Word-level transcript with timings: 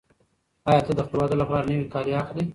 آیا 0.69 0.81
ته 0.85 0.91
د 0.95 0.99
خپل 1.05 1.17
واده 1.19 1.35
لپاره 1.41 1.67
نوي 1.69 1.85
کالي 1.93 2.13
اخلې؟ 2.21 2.43